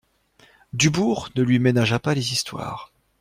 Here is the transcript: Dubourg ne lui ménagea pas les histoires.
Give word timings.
Dubourg 0.73 1.29
ne 1.35 1.43
lui 1.43 1.59
ménagea 1.59 1.99
pas 1.99 2.15
les 2.15 2.33
histoires. 2.33 2.91